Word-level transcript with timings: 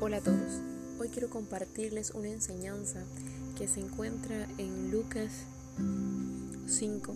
Hola 0.00 0.16
a 0.16 0.20
todos. 0.20 0.60
Hoy 0.98 1.08
quiero 1.08 1.30
compartirles 1.30 2.10
una 2.10 2.28
enseñanza 2.28 3.04
que 3.56 3.68
se 3.68 3.78
encuentra 3.78 4.48
en 4.58 4.90
Lucas 4.90 5.30
5. 6.66 7.14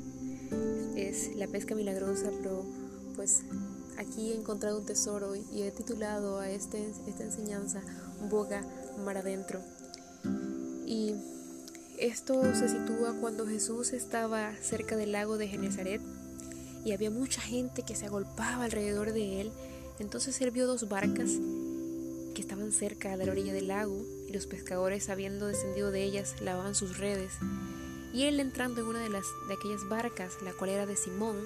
Es 0.97 1.35
la 1.35 1.49
pesca 1.49 1.75
milagrosa, 1.75 2.31
pero 2.41 2.65
pues 3.17 3.43
aquí 3.99 4.31
he 4.31 4.37
encontrado 4.37 4.79
un 4.79 4.87
tesoro 4.87 5.35
y 5.35 5.63
he 5.63 5.73
titulado 5.73 6.39
a 6.39 6.49
este, 6.51 6.89
esta 7.09 7.25
enseñanza 7.25 7.83
Boga 8.31 8.65
mar 9.05 9.19
adentro. 9.19 9.61
Y 10.87 11.15
esto 11.99 12.55
se 12.55 12.69
sitúa 12.69 13.17
cuando 13.21 13.45
Jesús 13.45 13.93
estaba 13.93 14.55
cerca 14.63 14.97
del 14.97 15.13
lago 15.13 15.37
de 15.37 15.49
Genezaret 15.49 16.01
y 16.85 16.93
había 16.93 17.11
mucha 17.11 17.41
gente 17.41 17.83
que 17.83 17.97
se 17.97 18.07
agolpaba 18.07 18.65
alrededor 18.65 19.13
de 19.13 19.41
él. 19.41 19.53
Entonces 19.99 20.41
él 20.41 20.53
vio 20.53 20.69
dos 20.69 20.89
barcas 20.89 21.33
estaban 22.41 22.73
cerca 22.73 23.17
de 23.17 23.27
la 23.27 23.33
orilla 23.33 23.53
del 23.53 23.69
lago 23.69 24.05
y 24.29 24.33
los 24.33 24.47
pescadores, 24.47 25.09
habiendo 25.09 25.47
descendido 25.47 25.91
de 25.91 26.05
ellas, 26.05 26.37
lavaban 26.41 26.75
sus 26.75 26.99
redes. 26.99 27.33
Y 28.13 28.25
él 28.25 28.41
entrando 28.41 28.81
en 28.81 28.87
una 28.87 29.01
de, 29.01 29.09
las, 29.09 29.25
de 29.49 29.55
aquellas 29.55 29.89
barcas, 29.89 30.35
la 30.43 30.53
cual 30.53 30.71
era 30.71 30.87
de 30.87 30.97
Simón, 30.97 31.37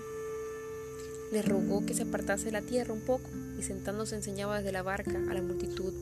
le 1.32 1.42
rogó 1.42 1.84
que 1.86 1.94
se 1.94 2.02
apartase 2.02 2.46
de 2.46 2.52
la 2.52 2.62
tierra 2.62 2.92
un 2.92 3.00
poco 3.00 3.28
y 3.58 3.62
sentándose 3.62 4.14
enseñaba 4.14 4.58
desde 4.58 4.72
la 4.72 4.82
barca 4.82 5.16
a 5.16 5.34
la 5.34 5.42
multitud. 5.42 5.92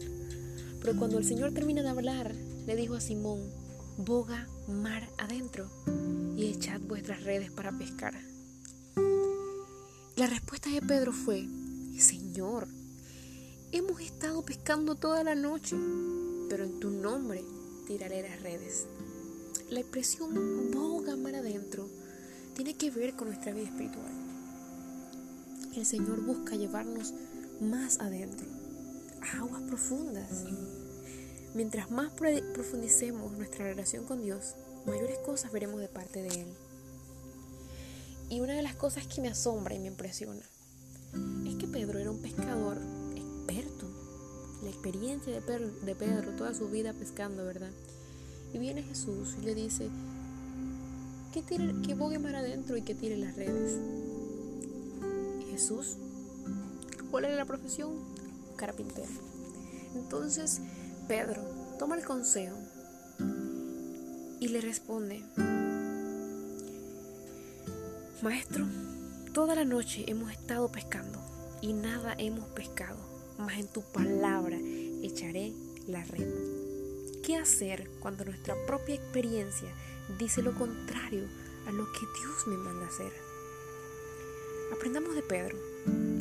Pero 0.81 0.97
cuando 0.97 1.19
el 1.19 1.25
Señor 1.25 1.53
termina 1.53 1.83
de 1.83 1.89
hablar, 1.89 2.35
le 2.67 2.77
dijo 2.77 2.95
a 2.95 3.01
Simón, 3.01 3.41
boga 3.97 4.49
mar 4.67 5.09
adentro 5.19 5.71
y 6.37 6.49
echad 6.49 6.81
vuestras 6.81 7.23
redes 7.23 7.51
para 7.51 7.71
pescar. 7.71 8.15
La 10.17 10.27
respuesta 10.27 10.69
de 10.71 10.83
Pedro 10.83 11.13
fue, 11.13 11.47
Señor, 11.99 12.67
Hemos 13.73 14.01
estado 14.01 14.43
pescando 14.43 14.97
toda 14.97 15.23
la 15.23 15.37
noche, 15.37 15.77
pero 16.49 16.65
en 16.65 16.81
tu 16.81 16.91
nombre 16.91 17.45
tiraré 17.87 18.21
las 18.21 18.43
redes. 18.43 18.87
La 19.71 19.79
expresión 19.79 20.73
boga 20.73 21.15
mar 21.15 21.37
adentro 21.37 21.89
tiene 22.57 22.75
que 22.75 22.91
ver 22.91 23.15
con 23.15 23.29
nuestra 23.29 23.53
vida 23.53 23.69
espiritual. 23.69 24.13
El 25.77 25.87
Señor 25.87 26.21
busca 26.23 26.57
llevarnos 26.57 27.15
más 27.61 28.01
adentro, 28.01 28.45
a 29.23 29.39
aguas 29.39 29.63
profundas. 29.63 30.47
Mientras 31.55 31.93
más 31.93 32.11
profundicemos 32.11 33.31
nuestra 33.39 33.67
relación 33.67 34.05
con 34.05 34.21
Dios, 34.21 34.57
mayores 34.85 35.19
cosas 35.19 35.53
veremos 35.53 35.79
de 35.81 35.87
parte 35.87 36.23
de 36.23 36.41
Él. 36.41 36.49
Y 38.31 38.41
una 38.41 38.55
de 38.55 38.63
las 38.63 38.75
cosas 38.75 39.07
que 39.07 39.21
me 39.21 39.29
asombra 39.29 39.77
y 39.77 39.79
me 39.79 39.87
impresiona 39.87 40.43
es 41.47 41.55
que 41.55 41.69
Pedro 41.69 42.01
era 42.01 42.11
un 42.11 42.21
pescador 42.21 42.79
experiencia 44.81 45.31
de 45.31 45.95
Pedro, 45.95 46.33
toda 46.39 46.55
su 46.55 46.71
vida 46.71 46.95
pescando, 46.95 47.45
¿verdad? 47.45 47.71
Y 48.55 48.59
viene 48.59 48.83
Jesús 48.83 49.37
y 49.39 49.45
le 49.45 49.55
dice 49.55 49.91
que, 51.35 51.43
tire, 51.43 51.75
que 51.83 51.95
bogue 51.95 52.19
mar 52.19 52.35
adentro 52.35 52.79
y 52.79 52.83
que 52.83 52.95
tire 52.95 53.19
las 53.19 53.37
redes. 53.37 53.79
Jesús, 55.51 55.99
¿cuál 57.11 57.27
era 57.27 57.37
la 57.37 57.45
profesión? 57.45 57.93
Carpintero. 58.57 59.11
Entonces 59.95 60.63
Pedro 61.07 61.43
toma 61.79 61.97
el 61.97 62.05
consejo 62.05 62.57
y 64.41 64.49
le 64.49 64.63
responde, 64.63 65.23
Maestro, 68.23 68.65
toda 69.35 69.55
la 69.55 69.67
noche 69.67 70.07
hemos 70.09 70.33
estado 70.33 70.73
pescando 70.73 71.21
y 71.61 71.75
nada 71.75 72.15
hemos 72.17 72.49
pescado 72.49 73.10
mas 73.41 73.59
en 73.59 73.69
tu 73.69 73.83
palabra 73.83 74.59
echaré 75.03 75.53
la 75.87 76.05
red. 76.05 76.29
¿Qué 77.25 77.37
hacer 77.37 77.89
cuando 78.01 78.25
nuestra 78.25 78.55
propia 78.67 78.95
experiencia 78.95 79.69
dice 80.19 80.43
lo 80.43 80.55
contrario 80.55 81.25
a 81.67 81.73
lo 81.73 81.85
que 81.93 82.01
Dios 82.01 82.47
me 82.47 82.57
manda 82.57 82.87
hacer? 82.87 83.13
Aprendamos 84.73 85.15
de 85.15 85.23
Pedro. 85.23 85.59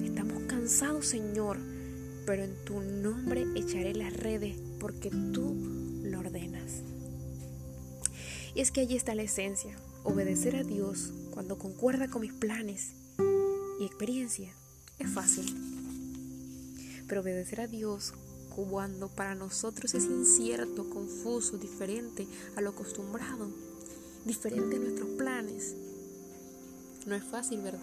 Estamos 0.03 0.44
cansados, 0.44 1.05
Señor, 1.05 1.57
pero 2.25 2.44
en 2.44 2.55
tu 2.66 2.81
nombre 2.81 3.45
echaré 3.55 3.94
las 3.94 4.13
redes 4.13 4.57
porque 4.79 5.09
tú 5.09 5.55
lo 6.03 6.19
ordenas. 6.19 6.83
Y 8.55 8.61
es 8.61 8.71
que 8.71 8.81
allí 8.81 8.95
está 8.95 9.15
la 9.15 9.23
esencia, 9.23 9.77
obedecer 10.03 10.55
a 10.55 10.63
Dios 10.63 11.13
cuando 11.31 11.57
concuerda 11.57 12.07
con 12.07 12.21
mis 12.21 12.33
planes 12.33 12.94
y 13.79 13.85
experiencia 13.85 14.51
es 14.97 15.09
fácil 15.09 15.69
pero 17.09 17.21
obedecer 17.21 17.59
a 17.59 17.67
Dios 17.67 18.13
cuando 18.55 19.09
para 19.09 19.35
nosotros 19.35 19.93
es 19.95 20.05
incierto, 20.05 20.89
confuso, 20.89 21.57
diferente 21.57 22.27
a 22.55 22.61
lo 22.61 22.69
acostumbrado, 22.69 23.49
diferente 24.25 24.75
a 24.75 24.79
nuestros 24.79 25.09
planes, 25.17 25.75
no 27.05 27.15
es 27.15 27.23
fácil, 27.23 27.61
¿verdad? 27.61 27.79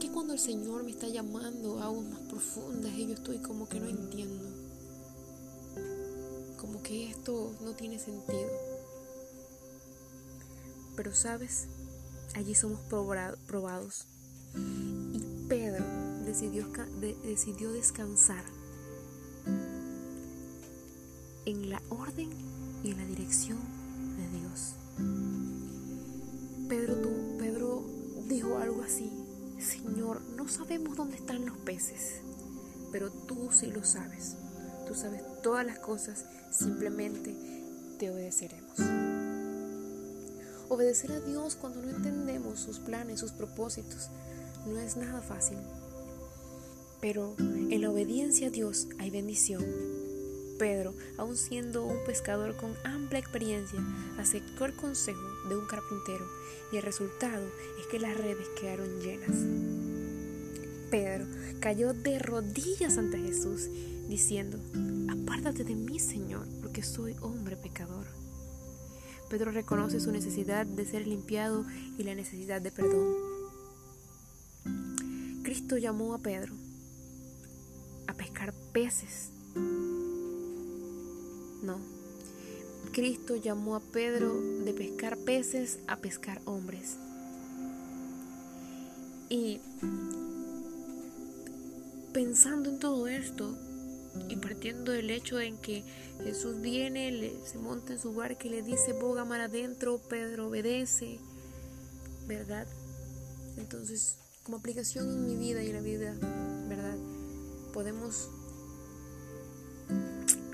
Que 0.00 0.10
cuando 0.10 0.34
el 0.34 0.38
Señor 0.38 0.84
me 0.84 0.90
está 0.90 1.08
llamando 1.08 1.80
a 1.80 1.84
aguas 1.84 2.06
más 2.06 2.20
profundas 2.22 2.92
y 2.92 3.06
yo 3.06 3.14
estoy 3.14 3.38
como 3.38 3.68
que 3.68 3.80
no 3.80 3.88
entiendo, 3.88 4.44
como 6.58 6.82
que 6.82 7.10
esto 7.10 7.54
no 7.62 7.72
tiene 7.72 7.98
sentido. 7.98 8.50
Pero 10.96 11.14
sabes, 11.14 11.68
allí 12.34 12.54
somos 12.54 12.80
probados. 13.46 14.06
Y 14.56 15.27
decidió, 16.28 17.72
descansar 17.72 18.44
en 21.46 21.70
la 21.70 21.80
orden 21.88 22.28
y 22.82 22.90
en 22.90 22.98
la 22.98 23.04
dirección 23.06 23.58
de 24.16 24.38
Dios. 24.38 24.74
Pedro, 26.68 26.96
tú, 26.96 27.38
Pedro 27.38 27.84
dijo 28.28 28.58
algo 28.58 28.82
así, 28.82 29.10
Señor, 29.58 30.20
no 30.36 30.48
sabemos 30.48 30.96
dónde 30.96 31.16
están 31.16 31.46
los 31.46 31.56
peces, 31.58 32.20
pero 32.92 33.10
tú 33.10 33.48
sí 33.50 33.70
lo 33.70 33.82
sabes. 33.84 34.36
Tú 34.86 34.94
sabes 34.94 35.22
todas 35.42 35.66
las 35.66 35.78
cosas, 35.78 36.26
simplemente 36.50 37.34
te 37.98 38.10
obedeceremos. 38.10 38.78
Obedecer 40.68 41.12
a 41.12 41.20
Dios 41.20 41.56
cuando 41.56 41.80
no 41.82 41.90
entendemos 41.90 42.60
sus 42.60 42.78
planes, 42.78 43.20
sus 43.20 43.32
propósitos, 43.32 44.10
no 44.66 44.78
es 44.78 44.96
nada 44.96 45.22
fácil. 45.22 45.58
Pero 47.00 47.36
en 47.38 47.80
la 47.80 47.90
obediencia 47.90 48.48
a 48.48 48.50
Dios 48.50 48.88
hay 48.98 49.10
bendición. 49.10 49.64
Pedro, 50.58 50.94
aun 51.16 51.36
siendo 51.36 51.84
un 51.84 52.04
pescador 52.04 52.56
con 52.56 52.74
amplia 52.84 53.20
experiencia, 53.20 53.78
aceptó 54.18 54.64
el 54.64 54.74
consejo 54.74 55.22
de 55.48 55.56
un 55.56 55.66
carpintero 55.66 56.26
y 56.72 56.76
el 56.76 56.82
resultado 56.82 57.46
es 57.78 57.86
que 57.86 58.00
las 58.00 58.16
redes 58.16 58.48
quedaron 58.60 59.00
llenas. 59.00 59.36
Pedro 60.90 61.26
cayó 61.60 61.92
de 61.92 62.18
rodillas 62.18 62.98
ante 62.98 63.18
Jesús, 63.18 63.68
diciendo, 64.08 64.58
Apártate 65.08 65.62
de 65.62 65.76
mí, 65.76 66.00
Señor, 66.00 66.48
porque 66.60 66.82
soy 66.82 67.14
hombre 67.20 67.56
pecador. 67.56 68.06
Pedro 69.30 69.52
reconoce 69.52 70.00
su 70.00 70.10
necesidad 70.10 70.66
de 70.66 70.84
ser 70.86 71.06
limpiado 71.06 71.64
y 71.98 72.02
la 72.02 72.14
necesidad 72.14 72.60
de 72.60 72.72
perdón. 72.72 73.14
Cristo 75.44 75.76
llamó 75.76 76.14
a 76.14 76.18
Pedro 76.18 76.54
peces. 78.78 79.30
No. 81.62 81.80
Cristo 82.92 83.34
llamó 83.34 83.74
a 83.74 83.80
Pedro 83.80 84.40
de 84.40 84.72
pescar 84.72 85.18
peces 85.18 85.80
a 85.88 85.96
pescar 85.96 86.40
hombres. 86.44 86.96
Y 89.28 89.60
pensando 92.12 92.70
en 92.70 92.78
todo 92.78 93.08
esto 93.08 93.58
y 94.28 94.36
partiendo 94.36 94.92
del 94.92 95.10
hecho 95.10 95.40
en 95.40 95.58
que 95.58 95.82
Jesús 96.22 96.60
viene, 96.60 97.32
se 97.44 97.58
monta 97.58 97.94
en 97.94 97.98
su 97.98 98.14
barca 98.14 98.46
y 98.46 98.50
le 98.50 98.62
dice, 98.62 98.92
boga 98.92 99.24
mar 99.24 99.40
adentro, 99.40 99.98
Pedro 100.08 100.46
obedece, 100.46 101.18
¿verdad? 102.28 102.68
Entonces, 103.56 104.18
como 104.44 104.58
aplicación 104.58 105.10
en 105.10 105.26
mi 105.26 105.36
vida 105.36 105.64
y 105.64 105.70
en 105.70 105.74
la 105.74 105.82
vida, 105.82 106.14
¿verdad? 106.68 106.96
podemos 107.78 108.28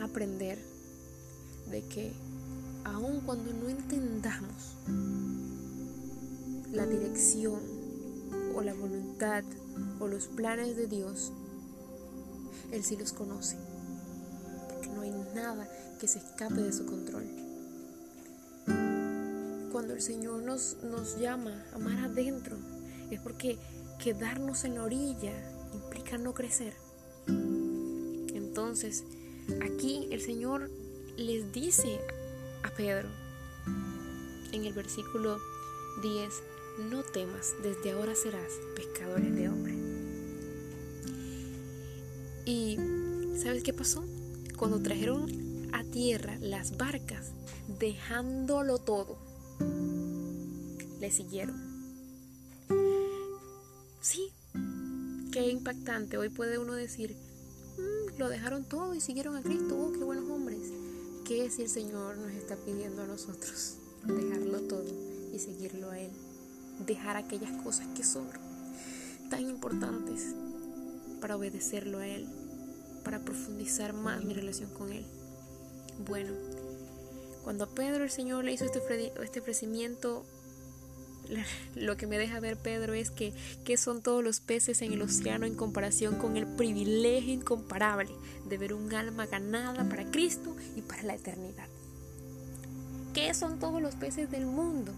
aprender 0.05 0.59
de 1.71 1.83
que 1.83 2.13
aun 2.85 3.21
cuando 3.21 3.53
no 3.53 3.69
entendamos 3.69 4.77
la 6.73 6.87
dirección 6.87 7.61
o 8.55 8.63
la 8.63 8.75
voluntad 8.75 9.45
o 10.01 10.07
los 10.07 10.27
planes 10.27 10.77
de 10.77 10.87
Dios, 10.87 11.33
Él 12.71 12.85
sí 12.85 12.97
los 12.97 13.13
conoce, 13.13 13.57
porque 14.69 14.89
no 14.89 15.01
hay 15.03 15.13
nada 15.35 15.69
que 15.99 16.09
se 16.09 16.19
escape 16.19 16.61
de 16.61 16.73
su 16.73 16.87
control. 16.87 17.25
Cuando 19.73 19.95
el 19.95 20.03
Señor 20.03 20.43
nos, 20.43 20.77
nos 20.83 21.19
llama 21.19 21.65
a 21.73 21.77
amar 21.77 21.99
adentro, 21.99 22.57
es 23.11 23.21
porque 23.21 23.59
quedarnos 23.99 24.65
en 24.65 24.77
la 24.77 24.85
orilla 24.85 25.33
implica 25.73 26.19
no 26.19 26.35
crecer. 26.35 26.75
Entonces, 28.35 29.05
aquí 29.63 30.09
el 30.11 30.21
Señor 30.21 30.71
les 31.17 31.53
dice 31.53 32.01
a 32.63 32.71
Pedro 32.71 33.09
en 34.53 34.65
el 34.65 34.73
versículo 34.73 35.39
10, 36.03 36.43
no 36.91 37.03
temas, 37.03 37.55
desde 37.63 37.93
ahora 37.93 38.15
serás 38.15 38.53
pescadores 38.77 39.35
de 39.35 39.49
hombres. 39.49 39.77
Y 42.47 42.79
¿sabes 43.43 43.63
qué 43.63 43.73
pasó? 43.73 44.05
Cuando 44.57 44.81
trajeron 44.81 45.71
a 45.73 45.83
tierra 45.85 46.37
las 46.41 46.77
barcas, 46.77 47.33
dejándolo 47.81 48.79
todo, 48.79 49.19
le 51.01 51.11
siguieron. 51.11 51.57
Sí, 54.01 54.33
qué 55.33 55.49
impactante. 55.49 56.19
Hoy 56.19 56.29
puede 56.29 56.59
uno 56.59 56.75
decir, 56.75 57.17
lo 58.19 58.29
dejaron 58.29 58.65
todo 58.65 58.95
y 58.95 59.01
siguieron 59.01 59.37
a 59.37 59.43
Cristo. 59.43 59.77
Oh, 59.77 59.93
qué 59.93 60.05
buenos 60.05 60.29
hombres. 60.31 60.61
¿Qué 61.25 61.51
si 61.51 61.63
el 61.63 61.69
Señor 61.69 62.17
nos 62.19 62.33
está 62.33 62.57
pidiendo 62.57 63.03
a 63.03 63.07
nosotros? 63.07 63.77
Dejarlo 64.05 64.61
todo 64.63 64.85
y 65.33 65.39
seguirlo 65.39 65.91
a 65.91 65.99
Él. 65.99 66.11
Dejar 66.87 67.17
aquellas 67.17 67.51
cosas 67.63 67.87
que 67.97 68.05
son 68.05 68.27
tan 69.31 69.49
importantes 69.49 70.35
para 71.21 71.37
obedecerlo 71.37 71.99
a 71.99 72.07
Él, 72.07 72.27
para 73.05 73.25
profundizar 73.25 73.95
más 73.95 74.25
mi 74.25 74.35
relación 74.35 74.71
con 74.71 74.93
Él. 74.93 75.07
Bueno, 76.07 76.33
cuando 77.43 77.65
a 77.65 77.69
Pedro 77.69 78.05
el 78.05 78.11
Señor 78.11 78.45
le 78.45 78.53
hizo 78.53 78.65
este, 78.65 78.81
este 79.23 79.41
ofrecimiento, 79.41 80.25
lo 81.75 81.97
que 81.97 82.07
me 82.07 82.19
deja 82.19 82.41
ver 82.41 82.57
Pedro 82.57 82.95
es 82.95 83.11
que, 83.11 83.33
que 83.65 83.77
son 83.77 84.03
todos 84.03 84.23
los 84.23 84.41
peces 84.41 84.83
en 84.83 84.93
el 84.93 85.03
océano 85.03 85.47
en 85.47 85.55
comparación 85.55 86.17
con 86.17 86.37
el 86.37 86.47
privilegio 86.47 87.35
incomparable 87.35 88.11
de 88.49 88.59
ver 88.59 88.75
un 88.75 88.93
alma 88.95 89.27
ganada 89.27 89.89
para 89.89 90.11
Cristo 90.11 90.55
y 90.77 90.83
para 90.83 91.03
la 91.03 91.15
eternidad. 91.15 91.69
¿Qué 93.15 93.33
son 93.33 93.59
todos 93.59 93.81
los 93.81 93.95
peces 93.95 94.31
del 94.31 94.47
mundo? 94.47 94.93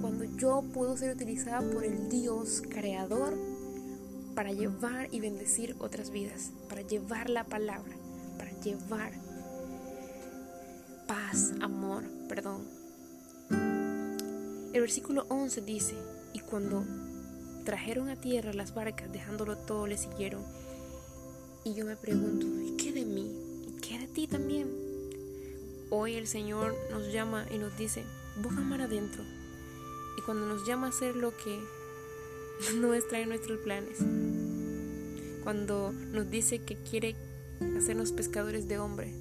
Cuando 0.00 0.24
yo 0.36 0.62
puedo 0.74 0.96
ser 0.96 1.14
utilizada 1.14 1.60
por 1.70 1.84
el 1.84 2.08
Dios 2.08 2.62
creador 2.68 3.34
para 4.34 4.52
llevar 4.52 5.08
y 5.12 5.20
bendecir 5.20 5.76
otras 5.78 6.10
vidas, 6.10 6.50
para 6.68 6.82
llevar 6.82 7.30
la 7.30 7.44
palabra, 7.44 7.94
para 8.36 8.50
llevar 8.60 9.12
paz, 11.06 11.52
amor, 11.60 12.04
perdón, 12.28 12.66
el 14.74 14.80
versículo 14.80 15.24
11 15.28 15.60
dice, 15.60 15.94
y 16.32 16.40
cuando 16.40 16.84
trajeron 17.64 18.08
a 18.08 18.20
tierra 18.20 18.52
las 18.52 18.74
barcas, 18.74 19.10
dejándolo 19.12 19.56
todo, 19.56 19.86
le 19.86 19.96
siguieron. 19.96 20.42
Y 21.62 21.74
yo 21.74 21.84
me 21.86 21.96
pregunto, 21.96 22.44
¿y 22.60 22.76
qué 22.76 22.92
de 22.92 23.04
mí? 23.04 23.30
¿Y 23.68 23.80
qué 23.80 24.00
de 24.00 24.08
ti 24.08 24.26
también? 24.26 24.68
Hoy 25.90 26.16
el 26.16 26.26
Señor 26.26 26.74
nos 26.90 27.12
llama 27.12 27.46
y 27.54 27.58
nos 27.58 27.78
dice, 27.78 28.02
busca 28.42 28.62
mar 28.62 28.82
adentro. 28.82 29.22
Y 30.18 30.22
cuando 30.22 30.44
nos 30.48 30.66
llama 30.66 30.88
a 30.88 30.90
hacer 30.90 31.14
lo 31.14 31.30
que 31.36 31.60
no 32.74 32.94
está 32.94 33.20
en 33.20 33.28
nuestros 33.28 33.60
planes, 33.60 33.98
cuando 35.44 35.92
nos 35.92 36.28
dice 36.32 36.64
que 36.64 36.74
quiere 36.74 37.14
hacernos 37.78 38.10
pescadores 38.10 38.66
de 38.66 38.80
hombre, 38.80 39.14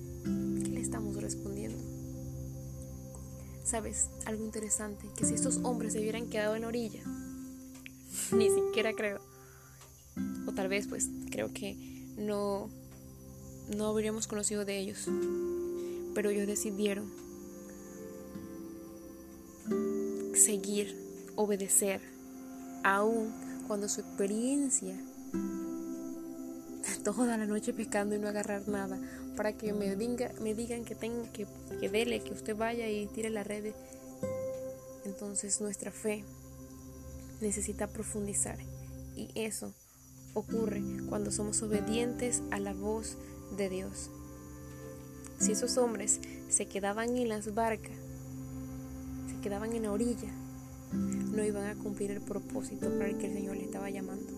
¿Sabes? 3.74 4.12
Algo 4.28 4.46
interesante, 4.46 5.10
que 5.18 5.26
si 5.26 5.34
estos 5.34 5.58
hombres 5.64 5.94
se 5.94 6.00
hubieran 6.00 6.30
quedado 6.30 6.56
en 6.56 6.62
la 6.62 6.68
orilla, 6.68 7.02
ni 8.32 8.48
siquiera 8.48 8.94
creo, 8.94 9.20
o 10.46 10.52
tal 10.52 10.68
vez 10.68 10.86
pues 10.88 11.10
creo 11.32 11.52
que 11.52 11.76
no, 12.16 12.70
no 13.76 13.88
habríamos 13.88 14.28
conocido 14.28 14.64
de 14.64 14.78
ellos, 14.78 15.08
pero 16.14 16.30
ellos 16.30 16.46
decidieron 16.46 17.12
seguir, 20.36 20.96
obedecer, 21.36 22.00
aún 22.84 23.34
cuando 23.68 23.90
su 23.90 24.02
experiencia 24.02 25.04
toda 27.04 27.38
la 27.38 27.46
noche 27.48 27.74
pescando 27.74 28.16
y 28.16 28.20
no 28.20 28.28
agarrar 28.28 28.68
nada, 28.68 29.00
para 29.36 29.54
que 29.54 29.74
me, 29.74 29.96
me 29.96 30.54
digan 30.54 30.86
que 30.86 30.96
tengo 30.96 31.32
que, 31.34 31.48
que 31.80 31.90
dele, 31.90 32.22
que 32.22 32.34
usted 32.34 32.56
vaya 32.56 32.90
y 32.90 33.08
tire 33.08 33.30
la 33.30 33.44
red. 33.44 33.74
Entonces 35.06 35.60
nuestra 35.62 35.92
fe 35.92 36.24
necesita 37.42 37.88
profundizar 37.88 38.58
y 39.16 39.30
eso 39.36 39.74
ocurre 40.34 40.82
cuando 41.10 41.32
somos 41.32 41.62
obedientes 41.62 42.42
a 42.52 42.60
la 42.60 42.74
voz 42.74 43.18
de 43.58 43.70
Dios. 43.70 44.10
Si 45.40 45.52
esos 45.52 45.78
hombres 45.78 46.20
se 46.50 46.66
quedaban 46.68 47.18
en 47.18 47.30
las 47.30 47.54
barcas, 47.54 47.98
se 49.30 49.42
quedaban 49.42 49.74
en 49.74 49.84
la 49.84 49.92
orilla, 49.92 50.32
no 50.94 51.44
iban 51.44 51.66
a 51.66 51.76
cumplir 51.76 52.12
el 52.12 52.22
propósito 52.22 52.90
para 52.92 53.10
el 53.10 53.18
que 53.18 53.28
el 53.28 53.34
Señor 53.34 53.58
le 53.58 53.66
estaba 53.66 53.90
llamando. 53.90 54.34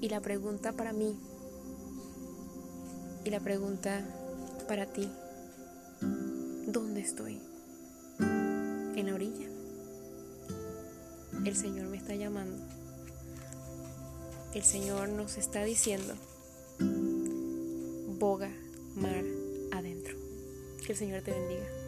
Y 0.00 0.08
la 0.08 0.20
pregunta 0.20 0.72
para 0.72 0.92
mí 0.92 1.16
y 3.24 3.30
la 3.30 3.40
pregunta 3.40 4.02
para 4.68 4.86
ti, 4.86 5.08
¿dónde 6.66 7.00
estoy? 7.00 7.40
¿En 8.18 9.06
la 9.06 9.14
orilla? 9.14 9.46
El 11.44 11.56
Señor 11.56 11.86
me 11.88 11.96
está 11.96 12.14
llamando. 12.14 12.62
El 14.54 14.62
Señor 14.62 15.08
nos 15.08 15.38
está 15.38 15.64
diciendo, 15.64 16.14
boga 18.18 18.50
mar 18.94 19.24
adentro. 19.72 20.16
Que 20.84 20.92
el 20.92 20.98
Señor 20.98 21.22
te 21.22 21.32
bendiga. 21.32 21.79